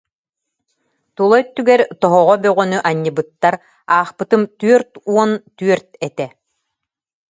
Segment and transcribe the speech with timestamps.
[1.15, 3.55] Тула өттүгэр тоһоҕо бөҕөнү анньыбыттар,
[3.97, 6.27] аахпытым түөрт уон түөрт этэ